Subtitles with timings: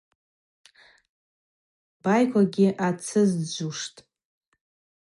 [2.03, 3.99] Байквагьи ацызджвджвуштӏ.